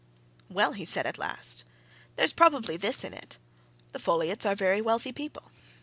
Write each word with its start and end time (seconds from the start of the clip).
"Well," 0.49 0.73
he 0.73 0.83
said 0.83 1.05
at 1.05 1.19
last, 1.19 1.63
"there's 2.15 2.33
probably 2.33 2.75
this 2.75 3.03
in 3.03 3.13
it 3.13 3.37
the 3.91 3.99
Folliots 3.99 4.47
are 4.47 4.55
very 4.55 4.81
wealthy 4.81 5.11
people. 5.11 5.51